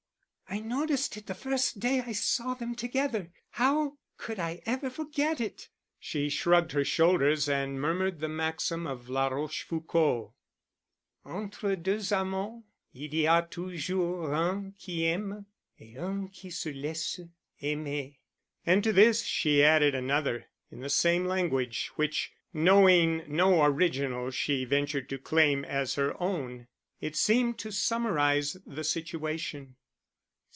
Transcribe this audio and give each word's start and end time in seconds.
"I 0.53 0.59
noticed 0.59 1.15
it 1.15 1.27
the 1.27 1.33
first 1.33 1.79
day 1.79 2.01
I 2.05 2.11
saw 2.11 2.53
them 2.55 2.75
together. 2.75 3.31
How 3.51 3.99
could 4.17 4.37
I 4.37 4.61
ever 4.65 4.89
forget 4.89 5.39
it!" 5.39 5.69
She 5.97 6.27
shrugged 6.27 6.73
her 6.73 6.83
shoulders 6.83 7.47
and 7.47 7.79
murmured 7.79 8.19
the 8.19 8.27
maxim 8.27 8.85
of 8.85 9.07
La 9.07 9.29
Rochefoucauld 9.29 10.33
"Entre 11.23 11.77
deux 11.77 12.01
amants 12.13 12.65
il 12.93 13.09
y 13.13 13.25
a 13.33 13.47
toujours 13.49 14.33
un 14.33 14.73
qui 14.77 15.05
aime, 15.05 15.45
et 15.79 15.95
un 15.97 16.27
qui 16.27 16.49
se 16.49 16.67
laisse 16.73 17.21
aimer." 17.61 18.17
And 18.65 18.83
to 18.83 18.91
this 18.91 19.23
she 19.23 19.63
added 19.63 19.95
another, 19.95 20.47
in 20.69 20.81
the 20.81 20.89
same 20.89 21.23
language, 21.23 21.91
which, 21.95 22.33
knowing 22.53 23.23
no 23.25 23.63
original, 23.63 24.31
she 24.31 24.65
ventured 24.65 25.07
to 25.07 25.17
claim 25.17 25.63
as 25.63 25.95
her 25.95 26.21
own; 26.21 26.67
it 26.99 27.15
seemed 27.15 27.57
to 27.59 27.71
summarise 27.71 28.57
the 28.65 28.83
situation. 28.83 29.77